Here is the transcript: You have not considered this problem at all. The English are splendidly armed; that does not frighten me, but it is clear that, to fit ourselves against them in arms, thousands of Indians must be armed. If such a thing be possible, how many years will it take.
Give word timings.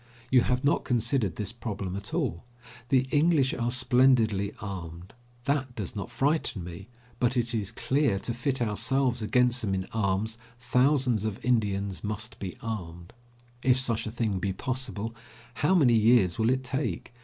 You 0.31 0.41
have 0.41 0.63
not 0.63 0.83
considered 0.83 1.35
this 1.35 1.51
problem 1.51 1.95
at 1.95 2.11
all. 2.11 2.43
The 2.89 3.01
English 3.11 3.53
are 3.53 3.69
splendidly 3.69 4.51
armed; 4.59 5.13
that 5.45 5.75
does 5.75 5.95
not 5.95 6.09
frighten 6.09 6.63
me, 6.63 6.87
but 7.19 7.37
it 7.37 7.53
is 7.53 7.71
clear 7.71 8.13
that, 8.13 8.23
to 8.23 8.33
fit 8.33 8.63
ourselves 8.63 9.21
against 9.21 9.61
them 9.61 9.75
in 9.75 9.85
arms, 9.93 10.39
thousands 10.59 11.23
of 11.23 11.45
Indians 11.45 12.03
must 12.03 12.39
be 12.39 12.57
armed. 12.63 13.13
If 13.61 13.77
such 13.77 14.07
a 14.07 14.11
thing 14.11 14.39
be 14.39 14.53
possible, 14.53 15.13
how 15.53 15.75
many 15.75 15.93
years 15.93 16.39
will 16.39 16.49
it 16.49 16.63
take. 16.63 17.13